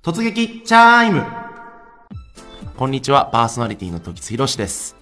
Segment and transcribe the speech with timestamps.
[0.00, 1.26] 突撃チャイム
[2.76, 4.97] こんにちは、パーソナリティの時津博です。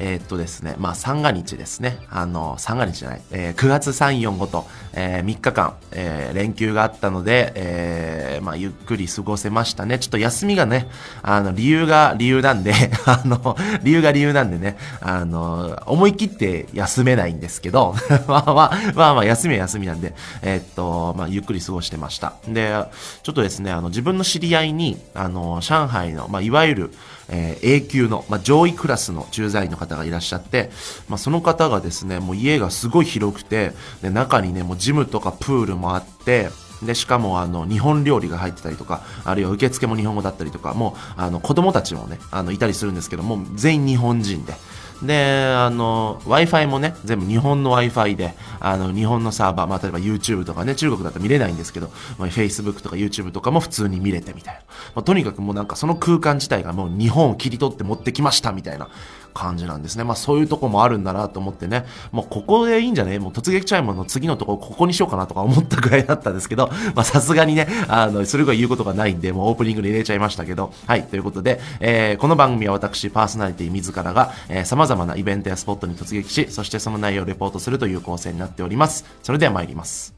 [0.00, 1.98] えーっとですね、まあ、三が日ですね。
[2.10, 3.22] あの、三が日じゃない。
[3.30, 9.98] えー9月3、4、5と、えー3日間、えー連休があったので、えーまあ、ゆっくり過ごせましたね。
[9.98, 10.88] ちょっと休みがね、
[11.22, 12.72] あの、理由が理由なんで、
[13.04, 17.94] あの、理由が理由なんでね、あの、思い切って休めないんですけど、
[18.26, 22.32] まあまあ、まあまあ、休みは休みなんで、えーっと、まあ、ゆっくり過ごしてました。
[22.48, 22.74] で、
[23.22, 26.94] ちょっとですね、あの、自分の知り合いに、あの、上海の、まあ、いわゆる、
[27.30, 30.70] えー A 級の、まあ、上位クラスの駐在員の方がいらっしゃって、
[31.08, 33.72] まあ、その方がですね、もう家がすごい広くて、
[34.02, 36.50] で、中にね、もうジムとかプールもあって、
[36.82, 44.54] で、しかも、あの、日本料理が入ってたりとか、あるいは受付も日本語だったりとか、もう、あの、子供たちもね、あの、いたりするんですけども、全員日本人で、
[45.02, 54.60] で、あの、Wi-Fi もね、全部日本の Wi-Fi で、あの、日本のサーバー、まあ、例えば YouTube とかね、中国だと見れないんですけど、まあ、Facebook とか YouTube とかも普通に見れてみたいな。
[54.94, 58.88] まあ、とにかくもうなんかその空間自体がもう日本を切り取って持ってきましたみたいな
[59.32, 60.04] 感じなんですね。
[60.04, 63.18] まあ、そういうとこもあるんだなと思ってね、もうここでいいんじゃね？
[63.18, 79.04] もう突撃チャイムの次のところここにしようかなとか思ったぐらいだったんですけど、 まあ、さすがにね、あの、それぐらい言うことがないんで、もうオープニングで入れちゃいましたけど、はい、ということで、えーこの番組は私、パーソナリティ自らが、えー様々なイベントやスポットに突撃し、そしてその内容をレポートするという構成になっております。
[79.22, 80.14] それでは参ります。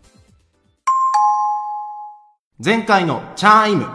[2.65, 3.87] 前回のチャイム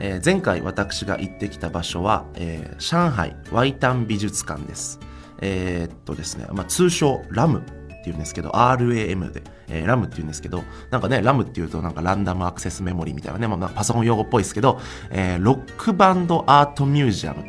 [0.00, 4.98] えー前回私が行ってきた場所は、えー上海ワイタン美術館です。
[5.40, 17.44] えーっとですね、まあ、通称ラムっていうんですけど、RAM で、えーラムっていうんですけど、なんかね、ラムっていうとなんかランダムアクセスメモリーみたいなね、まあ、パソコン用語っぽいですけど、えー Rockbund Art Museum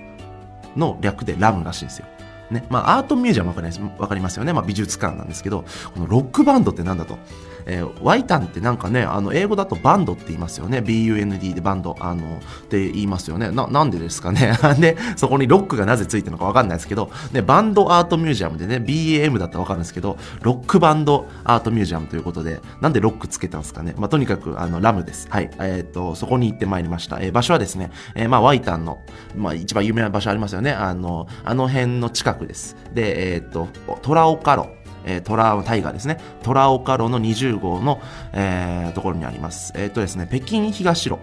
[0.76, 2.06] の略でラムらしいんですよ。
[2.52, 2.66] ね。
[2.70, 4.52] まあ、アートミュージアムわかりますわかりますよね。
[4.54, 7.18] まあ、美術館なんですけど、このロックバンドってなんだと。
[7.66, 10.80] えーワイタンってなんかね、あの、英語だとバンドって言いますよね。
[10.80, 13.52] BUND でバンド、あの、って言いますよね。
[13.52, 14.58] な、なんでですかね。
[14.80, 23.94] で、そこにロックがなぜついてるのかわかんないですけど、ね、バンドアートミュージアムでね、BAM だったらわかるんですけど、ロックバンドアートミュージアムということで、なんでロックつけたんですかね。
[23.98, 25.28] まあ、とにかく、あの、ラムです。
[25.30, 25.50] はい。
[25.60, 27.20] えっ、と、そこに行ってまいりました。
[27.20, 29.00] えー場所はですね、えーまあ、ワイタンの、
[29.36, 30.72] まあ、一番有名な場所ありますよね。
[30.72, 32.76] あの、あの辺の近くです。
[32.94, 33.70] で、えっ、と、
[34.02, 34.81] トラオカロ。
[35.06, 36.20] えートラタイガーですね。
[36.44, 38.02] トラオカロの20号の、
[38.34, 39.74] えーところにあります。
[39.76, 41.18] えっ、とですね、北京東路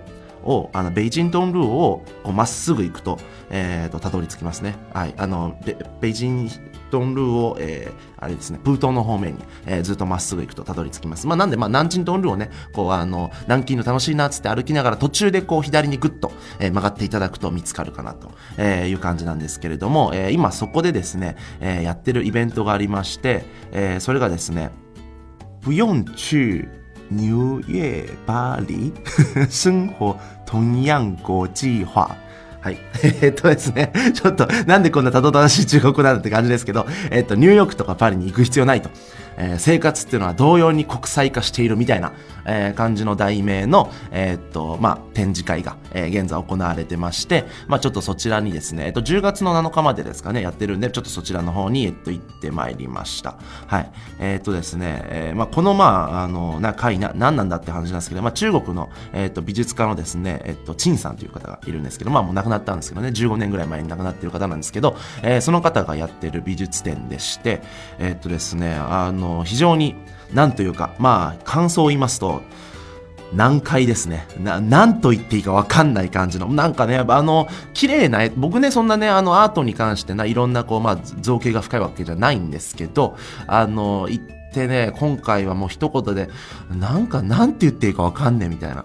[0.44, 2.02] を、あの、ベイジントンルーを、
[2.32, 3.18] まっすぐ行くと、
[3.50, 4.76] えっ、と、たどり着きますね。
[4.92, 5.14] はい。
[5.16, 5.56] あの、
[6.00, 6.50] ベイジン
[6.88, 11.26] トンルーを、えーあれですね、プートンの方面に、えーずっとまっすぐ行くとたどり着きます。
[11.26, 24.70] まあ、なんで、まあ、南京トンルーをね、こう、あの、南京の楽しいなっつって歩きながら途中でこう、左にグッと、えー曲がっていただくと見つかるかなと、えーいう感じなんですけれども、えー今そこでですね、えーやってるイベントがありまして、えーそれがですね、
[25.60, 26.68] 不用去
[27.10, 28.92] 纽约、巴黎，
[29.48, 30.16] 生活
[30.46, 32.16] 同样国際化。
[32.60, 32.78] はい。
[33.22, 38.90] えっとですね、ちょっと、なんでこんなたどたどしい中国なんだって感じですけど、えっと、ニューヨークとかパリに行く必要ないと。
[39.38, 42.12] えー生活っていうのは同様に国際化しているみたいな、
[42.46, 53.36] えー感じの題名の、えーっと、まあ、展示会が、えー現在行われてまして、まあ、ちょっとそちらにですね、えっと、10月の7日までですかね、やってるんで、ちょっとそちらの方に、えっと、行ってまいりました。
[53.66, 53.90] はい。
[54.18, 55.84] えーっとですね、えーまあ、この、ま
[56.20, 67.62] あ、あの、な、会な、何なんだって話なんですけど、まあ、中国の、えーっと、美術家のですね、えっと、陳さんという方がいるんですけど、まあ、もう亡くなったんですけどね、15年ぐらい前に亡くなってる方なんですけど、えーその方がやってる美術展でして、
[67.98, 69.94] えっとですね、あの、の非常に、
[70.32, 72.42] 何というか、まあ、感想を言いますと、
[73.32, 74.26] 難解ですね。
[74.40, 76.48] な、なんと言っていいかわかんない感じの。
[76.48, 83.16] なんかね、あの、綺麗な、僕ね、そんなね、あの、アートに関してな、いろんな、こう、まあ、造形が深いわけじゃないんですけど、
[83.46, 84.20] あの、言っ
[84.52, 86.30] てね、今回はもう一言で、
[86.70, 88.84] なんか、なんて言っていいかわかんねえみたいな。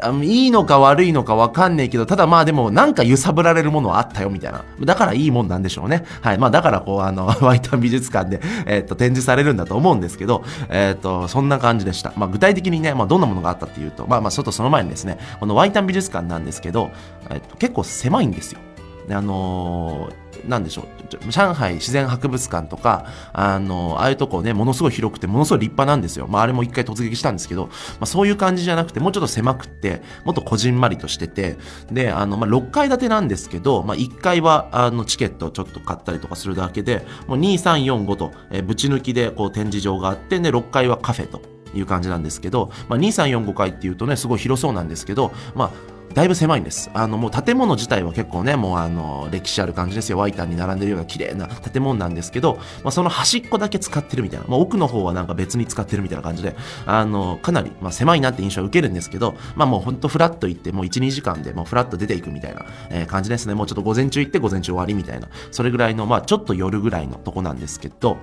[0.00, 4.64] あのいいのか悪いのかわかんねえけど、ただまあでもなんか揺さぶられるものはあったよみたいな。
[4.80, 6.04] だからいいもんなんでしょうね。
[6.20, 6.38] はい。
[6.38, 12.12] まあだからこうあの、 ワイタン美術館で、えっと、展示されるんだと思うんですけど、えっと、そんな感じでした。
[12.16, 16.90] まあ具体的にね、まあどんなものがあったっていうと、まあまあちょっとその前にですね、このワイタン美術館なんですけど、
[17.30, 18.60] えっと、結構狭いんですよ。
[19.06, 26.26] であのーなんでしょう上海自然博物館とか、あのーああいうとこね、ものすごい広くて、ものすごい立派なんですよ。
[26.28, 31.56] まあ、あれも一回突撃したんですけど、まあ、そういう感じじゃなくて、もうちょっと狭くって、もっとこじんまりとしてて、
[31.90, 41.40] で、あの、まあ、6階建てなんですけど、まあ、1階は、あの、チケットをちょっと買ったりとかするだけで、もう2、3、4、5と、えーぶち抜きで、こう、展示場があって、で、6階はカフェと
[41.74, 46.90] いう感じなんですけど、まあ、2、3、4、5階っていうとね、すごい広そうなんですけど、まあ、だいぶ狭いんです。
[46.94, 50.16] あの、もう建物自体は結構ね、もうあの、歴史ある感じですよ。
[50.16, 54.46] ワイタンに並んでるような綺麗な建物なんですけど、まあ、その端っこだけ使ってるみたいな。
[54.48, 63.52] まあ、奥の方はなんか別に使ってるみたいな感じで、あの、かなり、まあ、狭いなって印象を受けるんですけど、まあ、もうほんとフラッと行って、もう1、2時間でもうフラッと出ていくみたいな、え、感じですね。
[63.52, 65.28] もうちょっと午前中行って午前中終わりみたいな。
[65.50, 68.16] それぐらいの、まあ、ちょっと夜ぐらいのとこなんですけど、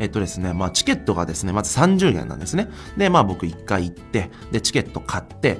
[0.00, 2.68] えっとですね、まあチケットがですね、まず30円なんですね。
[2.96, 5.58] で、まあ僕1回行って、で、チケット買って、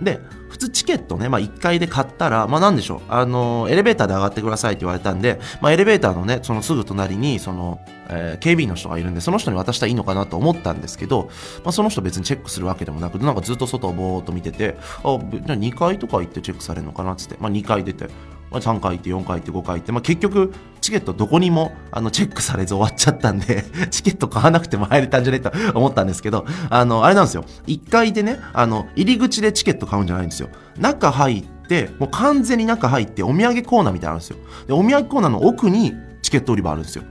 [0.00, 11.30] で、普通チケットね、まあ1階で買ったら、まあなんでしょう、あの、エレベーターで上がってくださいって言われたんで、まあエレベーターのね、そのすぐ隣に、その、えー、警備員の人がいるんで、その人に渡したらいいのかなと思ったんですけど、
[11.64, 18.08] まあその人別にチェックするわけでもなく、なんかずっと外をぼーっと見てて、あ、じゃあ2階とか行ってチェックされるのかなっつって、まあ2階出て、
[18.50, 27.44] まあ、3回行って4回行って5回行って、まあ、結局チケットどこにもあのチェックされず終わっちゃったんで チケット買わなくても入れたんじゃねえと思ったんですけど、あの、あれなんですよ。
[27.66, 30.48] 1回でね、あの、入り口でチケット買うんじゃないんですよ。
[30.78, 34.36] 中入って、もう完全に中入ってお土産コーナーみたいなんですよ。
[34.66, 37.04] で、お土産コーナーの奥にチケット売り場あるんですよ。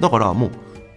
[0.00, 0.50] だからもう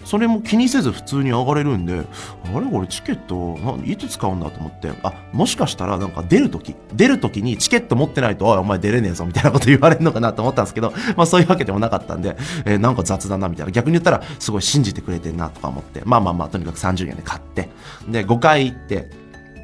[0.08, 2.06] それも気にせず普通に上がれるんで、
[2.46, 13.72] あれこれチケット、いつ使うんだと思って、あ、もしかしたらなんか出る時、出る時にチケット持ってないと、お前出れねえぞみたいなこと言われるのかなと思ったんですけど、まあそういうわけでもなかったんで、えー、なんか雑だなみたいな。
[13.74, 17.68] 逆に言ったらすごい信じてくれてんなとか思って、まあまあまあとにかく30円で買って、
[18.08, 19.10] で、5回行って、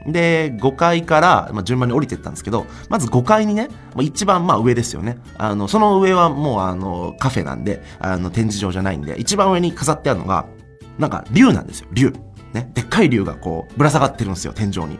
[0.07, 3.69] で、5階から、まあ、順番に降りていったんですけど、まず5階にね、
[4.01, 5.17] 一番まあ上ですよね。
[5.38, 10.45] あの、その上はもうあの、カフェなんで、あの、展示場じゃないんで、一番上に飾ってあるのが、
[10.97, 12.13] なんか竜なんですよ、竜。
[12.53, 12.69] ね。
[12.73, 15.00] でっかい竜がこう、ぶら下がってるんですよ、天井に。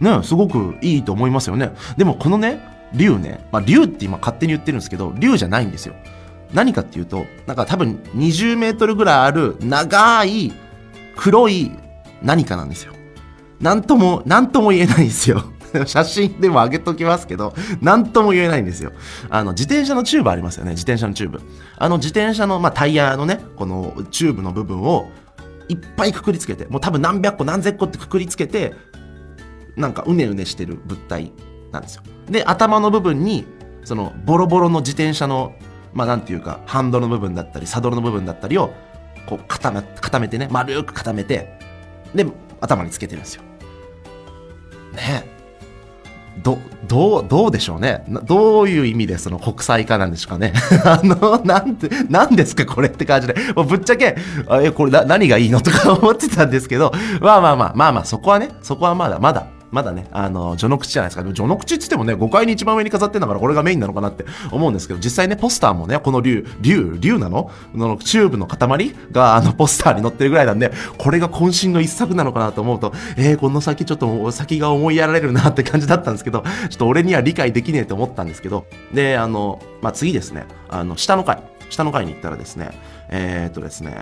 [0.00, 1.72] ね、すごくいいと思いますよね。
[1.96, 2.60] でもこのね、
[2.94, 5.94] 竜ね、まあ竜って今勝手に言ってるんですけど、竜じゃないんですよ。
[6.52, 10.52] 何かっていうと、なんか多分20メートルぐらいある長い
[11.16, 11.72] 黒い
[12.22, 12.95] 何かなんですよ。
[13.60, 15.44] なんとも、なんとも言えないんですよ。
[15.86, 18.92] 写真でも上げときますけど、なんとも言えないんですよ。
[19.30, 21.40] あの、自転車のチューブありますよね、自転車のチューブ。
[21.76, 25.10] あの自転車の、まあ、タイヤのね、このチューブの部分を
[25.68, 28.74] いっぱいくくりつけて、もう多分何百個何千個ってくくりつけて、
[29.76, 31.32] なんかうねうねしてる物体
[31.72, 32.02] なんですよ。
[32.30, 33.46] で、頭の部分に、
[33.84, 35.54] そのボロボロの自転車の、
[35.92, 38.72] まあなんていうか、ハンドルの部分だったり、サドルの部分だったりを、
[39.26, 41.58] こう固め、固めてね、丸く固めて、
[42.16, 42.26] で、
[42.60, 43.42] 頭につけてるんですよ。
[44.94, 45.36] ね
[46.42, 48.04] ど、どう、どうでしょうね。
[48.24, 50.52] どういう意味でその国際化なんですかね。
[50.84, 53.34] あの、なんて、なんですかこれって感じで。
[53.54, 54.16] もうぶっちゃけ、
[54.62, 61.22] え、これ何がいいのとか思ってたんですけど、まあまあまあ、まあまあ、そこはね、そこはまだ、まだ、まだね、あの、序の口じゃないですか。
[61.22, 67.50] でも序の口って言ってもね、5階に一番上に飾ってんだから、これがメインなのかなって思うんですけど、実際ね、ポスターもね、この竜、竜、竜なの？
[67.74, 68.94] のチューブの塊？
[69.10, 82.70] が、あの、ポスターに載ってるぐらいなんで、これが渾身の一作なのかなと思うと、えー、この先ちょっと先が思いやられるなって感じだったんですけど、ちょっと俺には理解できねえと思ったんですけど、で、あの、まあ、次ですね、あの、下の階、下の階に行ったらですね、
[83.08, 83.96] えー、っとですね、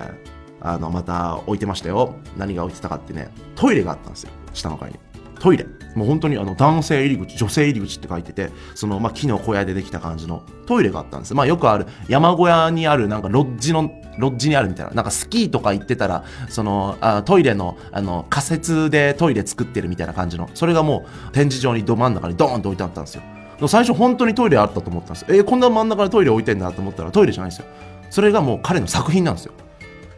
[0.60, 2.14] あの、また置いてましたよ。
[2.36, 4.98] 何が置いてたかってね、トイレがあったんですよ、下の階に。
[5.38, 5.66] トイレ。
[5.94, 11.34] もう本当にあの男性入り口、女性入り口って書いてて、そのまあ木の小屋でできた感じのトイレがあったんです。
[11.34, 14.92] まあよくある山小屋にあるなんかロッジの、ロッジにあるみたいな。
[14.92, 23.22] なんかスキーとか行ってたら、そのあトイレのあの仮設でトイレ作ってるみたいな感じの、それがもう展示場にど真ん中にドーンと置いてあったんですよ。
[23.68, 25.26] 最初本当にトイレあったと思ったんです。
[25.28, 27.66] えー、こんな真ん中にトイレ置いてんだと思ったらトイレじゃないんですよ。
[28.10, 29.52] それがもう彼の作品なんですよ。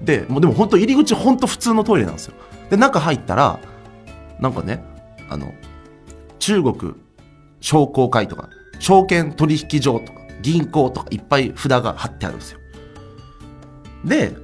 [0.01, 2.35] で、もうでも本当入り口本当普通のトイレなんですよ。
[2.71, 3.59] で、中入ったら、
[4.41, 4.83] なんかね、
[5.28, 5.52] あの、
[6.38, 6.94] 中国
[7.60, 8.48] 商工会とか、
[8.79, 12.60] 証券取引所とか、銀行とかいっぱい札が貼ってあるんですよ。
[14.05, 14.36] で、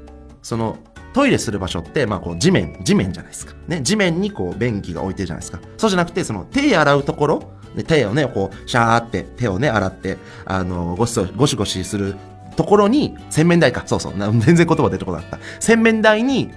[0.43, 0.79] その、
[1.13, 3.55] トイレする場所って、まあ、こう、地面、地面じゃないですか。
[3.69, 5.61] ね、地面にこう、便器が置いてるじゃないですか。
[5.77, 7.43] そうじゃなくて、その、手洗うところ、
[7.77, 12.17] で手をね、こう、シャーって手をね、洗って、あの、ゴシゴシゴシする
[12.57, 13.83] ところに、洗面台か。
[13.87, 14.15] そうそう。
[14.17, 15.39] 全然言葉出てこなかった。
[15.61, 16.51] 洗面台に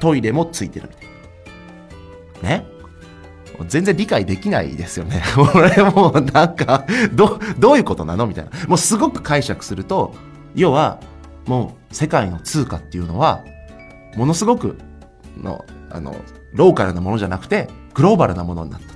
[0.00, 1.08] トイレもついてるみたい
[2.42, 2.48] な。
[2.62, 2.73] ね。
[3.68, 5.22] 全然理解できないですよね。
[5.54, 8.26] 俺もうなんか、ど、どういうことなの？
[8.26, 8.50] みたいな。
[8.66, 10.14] もうすごく解釈すると、
[10.54, 11.00] 要は、
[11.46, 13.44] もう世界の通貨っていうのは、
[14.16, 14.78] ものすごく
[15.40, 16.16] の、あの、
[16.52, 18.94] ローカルなものじゃなくて、グローバルなものになったと。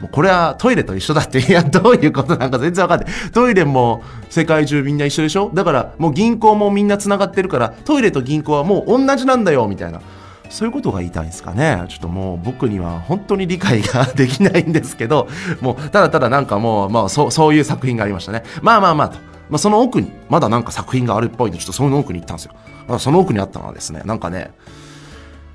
[0.00, 3.12] もうこれはトイレと一緒だって、いや、どういうことなんか全然わかんない。
[3.32, 5.50] トイレも世界中みんな一緒でしょ？
[5.52, 10.00] だからもう銀行もみんな繋がってるから、トイレと銀行はもう同じなんだよ、みたいな。
[10.48, 11.84] そういうことが言いたいんですかね。
[11.88, 15.28] ちょっともう僕には本当に理解ができないんですけど、
[15.60, 18.42] もうただただなんかもう、まあそう、そういう作品がありましたね。
[18.62, 19.18] まあまあまあと。
[19.50, 22.98] まあその奥に、まだなんか作品があるっぽいんで、ちょっとその奥に行ったんですよ。
[22.98, 24.50] その奥にあったのはですね、なんかね、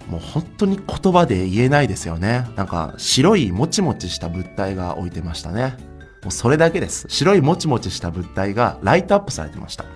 [0.07, 2.47] もう本当に言葉で言えないですよね。
[2.55, 5.75] なんか白いもちもちした物体が置いてましたね。
[6.23, 7.05] もうそれだけです。
[7.09, 9.83] 白いもちもちした物体がライトアップされてました。
[9.83, 9.89] も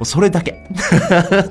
[0.00, 0.66] うそれだけ。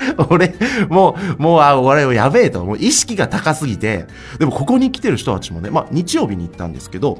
[0.30, 0.54] 俺、
[0.88, 2.64] もう、もう、あ、俺、やべえと。
[2.64, 4.06] もう意識が高すぎて、
[4.38, 7.18] でもここに来てる人たちもね、まあ日曜日に行ったんですけど、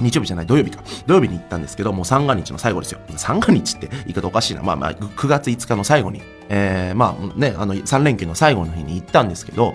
[0.00, 0.82] 日曜日じゃない、土曜日か。
[1.06, 3.00] 土曜日に行ったんですけど、もう三が日の最後ですよ。
[3.16, 4.62] 三が日って言い方おかしいな。
[4.62, 9.74] まあまあ、9月5日の最後に、えー、まあね、あの、3連休の最後の日に行ったんですけど、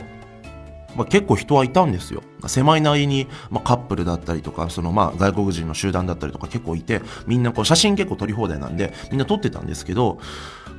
[0.96, 2.22] まあ、結構人はいたんですよ。
[2.48, 10.20] 狭いなりに、まあ、カップルだったりとか、そのまあ外国人の集団だったりとか結構いて、みんなこう写真結構撮り放題なんで、みんな撮ってたんですけど、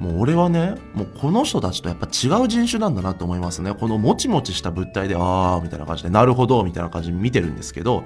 [0.02, 3.72] もう俺はね、もうこの人たちとやっぱ違う人種なんだなと思いますね。
[3.72, 8.04] このもちもちした物体で、あーみたいな感じで、なるほどみたいな感じで見てるんですけど、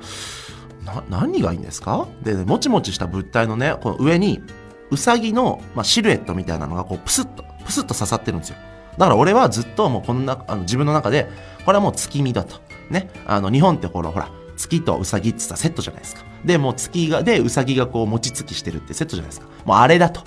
[1.09, 2.07] 何がいいんですか？
[2.23, 4.43] で、もちもちした物体のね、この上に、
[4.91, 8.57] うさぎの、まあ、シルエットみたいなのがこうプスッと、プスッと刺さってるんですよ。
[8.99, 11.29] だから俺はずっともうこんな、あの自分の中で、
[11.65, 12.61] これはもう月見だと。
[12.91, 13.11] ね。
[13.27, 16.23] あの、日本ってこの、ほら、月とうさぎってさセットじゃないですか。
[16.45, 19.47] で、もう月が、で、うさぎがこう餅つきしてるってセットじゃないですか。
[19.65, 20.23] もうあれだと。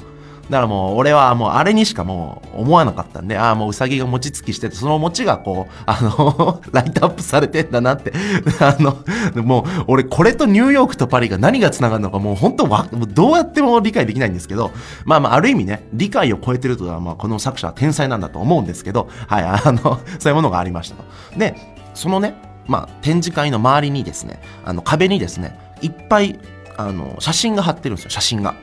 [0.50, 8.12] だからもう俺はもうあれにしかもう思わなかったんで、ああもううさぎが餅つきしてて、その餅がこう、あの ライトアップされてんだなって。
[8.60, 8.98] あの、
[9.44, 14.72] もう俺これとニューヨークとパリが何が繋がるのかもう本当わ、もうどうやっても理解できないんですけど、
[15.06, 21.04] まあまあある意味ね、理解を超えてるとは、まあこの作者は天才なんだと思うんですけど、はい、あの、 そういうものがありましたと。
[21.38, 21.56] で、
[21.94, 22.34] そのね、
[22.66, 26.40] まあ展示会の周りにですね、あの壁にですね、いっぱい、
[26.76, 28.56] あの、写真が貼ってるんですよ、写真が。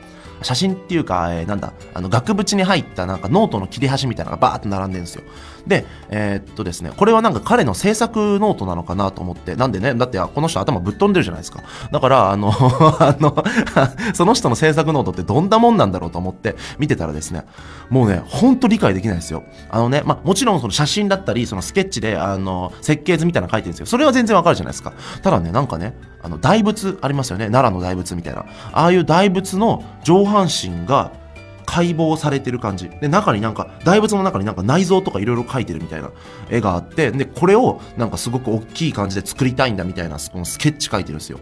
[0.42, 5.24] 写真っていうか、えー、なんだ、あの、額縁に入ったなんかノートの切れ端みたいなのがバーっと並んでるんですよ。
[5.66, 11.62] で、えー、っとですね、これはなんか彼の制作ノートなのかなと思って、なんでね、だってこの人頭ぶっ飛んでるじゃないですか。
[11.90, 12.52] だから、あの
[13.00, 13.44] あの
[14.14, 17.44] その人の制作ノートってどんなもんなんだろうと思って見てたらですね、
[17.90, 19.42] もうね、ほんと理解できないですよ。
[19.70, 23.86] あのね、まあ、もちろんその写真だったり、そのスケッチで、あの、設計図みたいなの書いてるんですよ。
[23.86, 24.92] それは全然わかるじゃないですか。
[25.22, 27.46] ただね、なんかね、あの、大仏ありますよね。
[27.46, 28.44] 奈良の大仏みたいな。
[28.72, 31.12] ああいう大仏の上半身が、
[31.76, 32.88] 解剖されてる感じ。
[32.88, 36.10] で、中になんか、大仏の中になんか内臓とかいろいろ描いてるみたいな
[36.48, 41.38] 絵があって、で、これをなんかすごく大きい感じで作りたいんだみたいな、このスケッチ描いてるんですよ。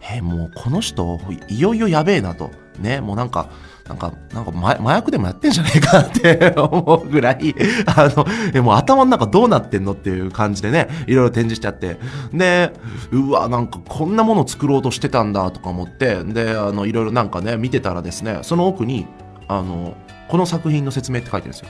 [0.00, 2.52] えー、もうこの人、いよいよやべえなと。
[2.78, 3.48] ね、もうなんか、
[3.88, 7.54] なんか、なんか麻薬でもやってんじゃねえかって 思うぐらい、
[7.86, 8.24] あの、
[8.54, 11.98] え、もう頭の中どうなってんのっていう感じでね、いろいろ展示しちゃって。
[12.32, 12.72] で、
[13.10, 19.08] うわ、なんかこんなもの作ろうとしてたんだとか思って、で、あの、いろいろなんかね、見てたらですね、その奥に、
[19.48, 19.96] あの、
[20.28, 21.68] この作品の説明って書いてるんですよ。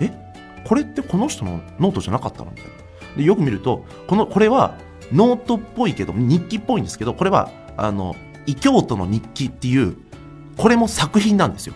[0.00, 0.12] え？
[0.64, 2.50] これってこの人のノートじゃなかったの？
[2.50, 2.70] みたいな。
[3.16, 4.74] で、よく見ると、この、これは
[5.12, 8.14] ノートっぽいけど、日記っぽいんですけど、これは、あの、
[8.46, 9.96] 異教徒の日記っていう、
[10.56, 11.74] これも作品なんですよ。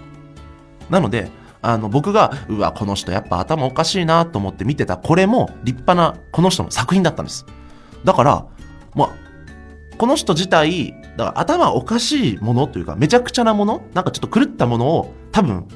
[0.90, 1.30] なので、
[1.62, 7.46] あの、僕が、うわ、この人やっぱ頭おかしいなと思って見てた、これも立派な、この人の作品だったんです。
[8.04, 8.46] だから、
[8.94, 9.10] まあ、
[9.96, 15.66] この人自体、だから頭おかしいものというか、めちゃくちゃなものなんかちょっと狂ったものを多分、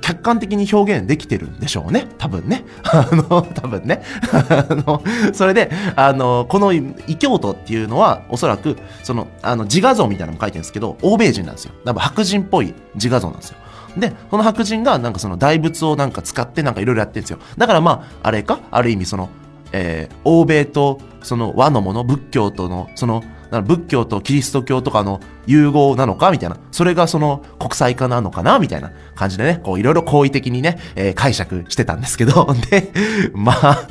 [0.00, 2.06] 客観的に表現できてるんでしょうね。
[2.16, 2.64] 多分ね。
[2.84, 4.02] あの、多分ね。
[4.32, 5.02] あの、
[5.34, 11.72] それで、あの、この異教徒っていうのは、おそらく、その、あの、自画像みたいなのも書いてるんですけど、欧米人なんですよ。
[11.84, 13.58] 多分白人っぽい自画像なんですよ。
[13.98, 17.38] で、この白人がなんかその大仏をなんか使ってなんかいろいろやってるんですよ。
[17.58, 18.60] だからまあ、あれか？
[18.70, 19.28] ある意味その、
[19.72, 26.58] えー、欧米とその和のもの、仏教との、その、仏教とキリスト教とかの融合なのかみたいな。
[26.70, 32.92] それがその国際化なのかなみたいな感じでね、こういろいろ好意的にね、えー、解釈してたんですけど、 で、
[33.32, 33.88] まあ、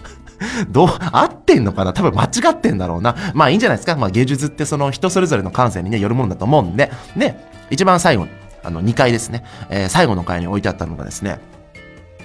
[0.69, 1.93] どう、合ってんのかな？
[1.93, 3.15] 多分間違ってんだろうな。
[3.33, 3.95] まあいいんじゃないですか？
[3.95, 6.91] まあ芸術ってその人それぞれの感性にね、よるものだと思うんで。
[7.15, 7.35] で、
[7.71, 8.31] 一番最後に、
[8.63, 9.43] あの2階ですね。
[9.69, 11.39] えー、最後の階に置いてあったのがですね、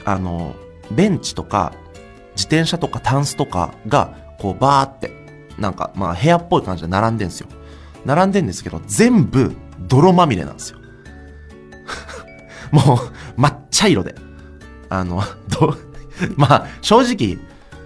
[0.04, 0.54] あの、
[0.90, 1.72] ベンチとか、
[2.36, 5.10] 自転車とかタンスとかが、こうバーって、
[5.59, 7.49] なんか、まあ部屋っぽい感じで並んでんですよ。
[8.04, 10.78] 並んでんですけど、全部泥まみれなんですよ。
[12.71, 13.00] も
[13.37, 14.14] う、抹茶色で。
[14.88, 15.76] あの、ど、
[16.37, 17.38] まあ、正直、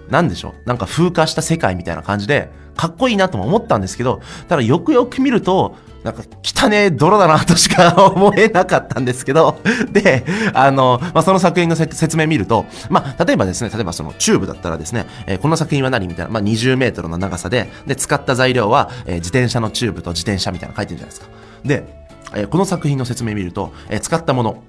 [0.09, 0.67] なんでしょう。
[0.67, 9.59] なんか風化した世界みたいな感じで、かっこいいなとも思ったんですけど、ただよくよく見ると、なんか汚ねえ泥だなとしか思えなかったんですけど、
[9.91, 21.27] で、あの、まあ、その作品の説明見ると、まあ、例えばですね、例えばそのチューブだったらですね、えー、この作品は何みたいな、まあ、20メートルの長さで、で、使った材料は、えー、自転車のチューブと自転車みたいなの書いてるじゃないですか。
[21.65, 24.63] で、えー、この作品の説明見ると、えー、使ったもの、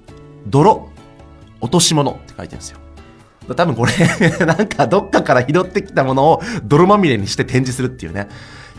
[0.47, 0.89] 泥、
[1.61, 2.79] 落とし物って書いてるんですよ。
[3.55, 3.93] 多分これ
[4.45, 8.27] なんかどっかから拾ってきたものを泥まみれにして展示するっていうね。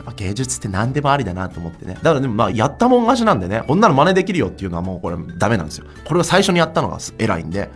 [0.00, 1.94] やっぱ芸術って何でもありだなと思ってね。
[1.94, 5.86] だからでもまあやったもん勝ちなんでね、こんなの真似できるよっていうのはもうこれダメなんですよ。
[6.06, 7.70] これを最初にやったのが偉いんで、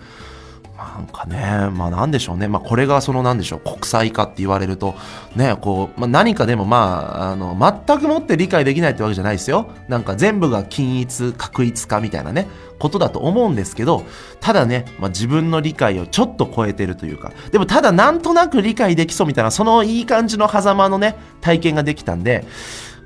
[0.97, 2.47] なんかね、まあなんでしょうね。
[2.49, 4.95] まあこれがそのなんでしょう、国際化って言われると、
[5.35, 9.71] ね、こう、まあ何かでもまあ、あの、全くもって理解できないってわけじゃないですよ。
[9.88, 12.49] なんか全部が均一、確一化みたいなね、
[12.79, 14.05] ことだと思うんですけど、
[14.41, 22.45] ただね、まあ自分の理解をちょっと超えてるというか、でもただなんとなく理解できそうみたいな、そのいい感じの狭間のね、体験ができたんで、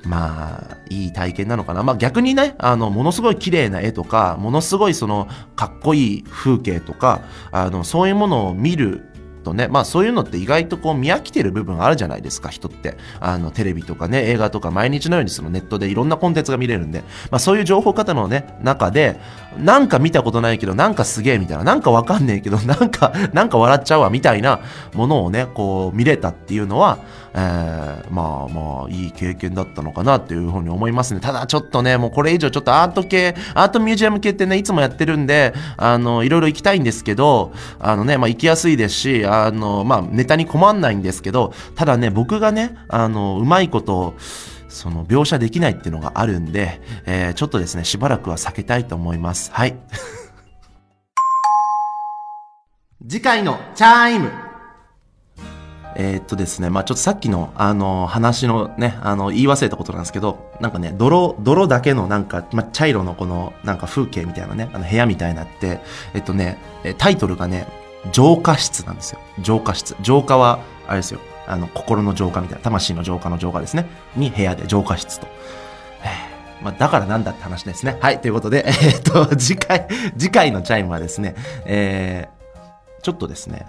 [0.05, 1.83] まあ、いい体験なのかな。
[1.83, 9.09] まあ逆にね、あの、ものすごい綺麗な絵とか、ものすごいその、かっこいい風景とか、あの、そういうものを見る
[9.43, 12.97] とね、まあそういうのって意外とこう見飽きてる部分あるじゃないですか、人って。
[13.19, 19.19] あの、テレビとかね、映画とか毎日のようにそのネットでいろんなコンテンツが見れるんで、まあそういう情報方のね、中で、
[19.57, 24.59] なんか見たことないけど、なんかすげえみたいな、なんかわかんねえけど、なんか、なんか笑っちゃうわみたいな
[24.93, 26.99] ものをね、こう見れたっていうのは、
[27.33, 31.19] えー、まあまあ、いい経験だったのかなっていうふうに思いますね。
[31.19, 44.15] ただちょっとね、もうこれ以上ちょっとアート系、アートミュージアム系ってね、いつもやってるんで、あの、いろいろ行きたいんですけど、あのね、まあ行きやすいですし、あの、まあネタに困んないんですけど、ただね、僕がね、あの、うまいこと、
[44.69, 49.51] その描写できないっていうのがあるんで、えー、ちょっとですね、しばらくは避けたいと思います。
[49.51, 49.75] はい。
[53.07, 54.48] 次回のチャイム
[56.01, 65.81] えー、っとですね、まあちょっとさっきの、あの、話のね、あの、言い忘れたことなんですけど、なんかね、泥、泥だけのなんか、まあ茶色のこの、なんか風景みたいなね、あの部屋みたいなって、
[66.13, 66.57] えっとね、
[66.97, 67.67] タイトルがね、
[68.13, 69.19] 浄化室なんですよ。
[69.41, 69.97] 浄化室。
[70.01, 71.19] 浄化は、あれですよ。
[71.47, 73.85] あの、心の浄化みたいな、魂の浄化の浄化ですね。
[74.15, 75.27] に部屋で浄化室と。
[76.61, 77.97] まあ、だからなんだって話ですね。
[78.01, 79.87] はい、ということで、 えー、っと、次回、
[80.17, 83.65] 次回のチャイムはですね、えー、ちょっとですね、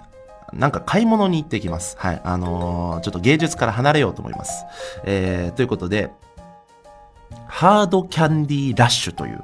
[0.53, 1.95] なんか買い物に行ってきます。
[1.97, 2.21] はい。
[2.23, 4.65] あのー、ちょっと芸術から離れようと思います。
[5.05, 6.11] えー、ということで、
[7.47, 9.43] ハードキャンディーラッシュという、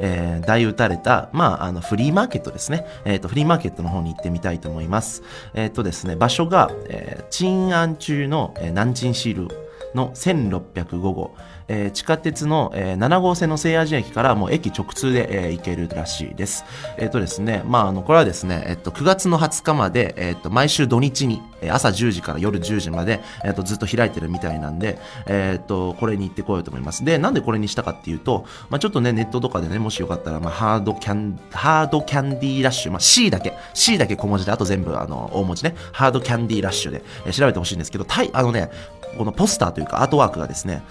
[0.00, 2.86] えー、題打たれた、まあ、あの、フリーマーケットですね。
[3.04, 5.22] えっ、ー、と、フリーマーケットの方に行ってみたいと思います。
[5.54, 9.54] えっ、ー、とですね、場所が、えー、鎮安中の、えー、南京シール
[9.94, 11.34] の1605号。
[11.72, 16.64] えー、地下鉄の、えー、7号線の西亜人駅からもう駅直通で、えー、行けるらしいです。
[16.98, 27.04] えっ、ー、とですね、まあ、あの、これはですね、えっ、ー、と、9月の20日まで、えっ、と、毎週土日に、朝10時から夜10時まで、えっ、と、ずっと開いてるみたいなんで、えっ、と、これに行ってこようと思います。
[27.04, 38.70] で、なんでこれにしたかっていうと、まあ、ちょっとね、ネットとかでね、もしよかったら、まあ、ハードキャン、ハードキャンディーラッシュ、まあ、C だけ、C だけ小文字で、あと全部、あの、大文字ね、ハードキャンディーラッシュで、え、調べてほしいんですけど、たい、あのね、
[39.16, 40.82] このポスターというかアートワークがですね、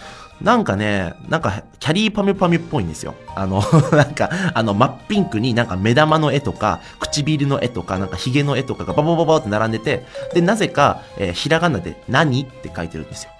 [0.43, 3.15] なんかね、なんか、キャリーパミュパミュっぽいんですよ。
[3.35, 13.31] あの、 なんか、あの、真っピンクになんか目玉の絵とか、唇の絵とか、なんか髭の絵とかがババババって並んでて、で、なぜか、えー、ひらがなで何って書いてるんですよ。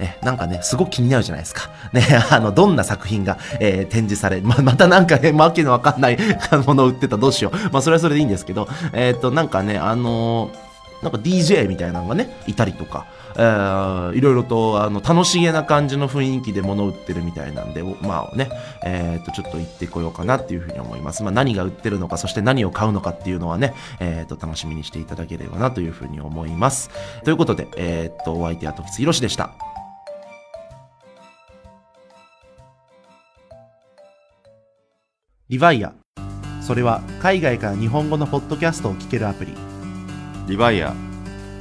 [0.00, 1.70] え、なんかね、すごく気になるじゃないですか。
[1.92, 6.18] ね、 あの、どんな作品が、えー、展示され、ま、またなんかね、わけのわかんない
[6.66, 7.56] ものを売ってたどうしよう。
[7.72, 10.68] まあ、それはそれでいいんですけど、えっ、ー、と、なんかね、あのー
[11.02, 13.06] なんか DJ みたいなのがね、いたりとか、
[13.38, 18.50] えー、いろいろとあの楽しげな感じの雰囲気で物売ってるみたいなんで、まあね、
[18.84, 21.22] えー、とちょっと行ってこようかなっていうふうに思います。
[21.22, 26.90] まあ、何が売ってるのか、そして何を買うのかっていうのはね、えー、と楽しみにしていただければなというふうに思います。
[27.24, 29.50] ということで、えー、とお相手は時津宏でした。
[35.48, 35.94] リヴァイア。
[36.60, 39.54] それは海外から日本語のポッドキャストを聞けるアプリ。
[40.48, 41.07] リヴァイア